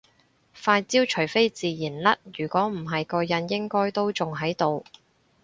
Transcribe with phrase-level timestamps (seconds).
[0.57, 4.83] 塊焦除非自然甩如果唔係個印應該都仲喺度